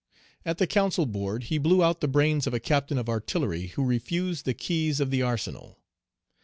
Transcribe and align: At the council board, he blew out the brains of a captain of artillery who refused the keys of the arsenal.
At 0.43 0.57
the 0.57 0.65
council 0.65 1.05
board, 1.05 1.43
he 1.43 1.59
blew 1.59 1.83
out 1.83 2.01
the 2.01 2.07
brains 2.07 2.47
of 2.47 2.55
a 2.55 2.59
captain 2.59 2.97
of 2.97 3.07
artillery 3.07 3.67
who 3.67 3.85
refused 3.85 4.45
the 4.45 4.55
keys 4.55 4.99
of 4.99 5.11
the 5.11 5.21
arsenal. 5.21 5.77